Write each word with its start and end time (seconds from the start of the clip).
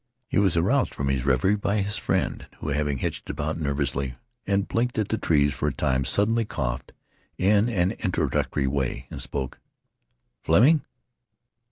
He 0.27 0.39
was 0.39 0.57
aroused 0.57 0.95
from 0.95 1.05
this 1.05 1.23
reverie 1.23 1.55
by 1.55 1.81
his 1.81 1.95
friend, 1.95 2.47
who, 2.57 2.69
having 2.69 2.97
hitched 2.97 3.29
about 3.29 3.59
nervously 3.59 4.15
and 4.47 4.67
blinked 4.67 4.97
at 4.97 5.09
the 5.09 5.17
trees 5.19 5.53
for 5.53 5.67
a 5.67 5.71
time, 5.75 6.05
suddenly 6.05 6.43
coughed 6.43 6.91
in 7.37 7.69
an 7.69 7.91
introductory 7.99 8.65
way, 8.65 9.05
and 9.11 9.21
spoke. 9.21 9.59
"Fleming!" 10.41 10.83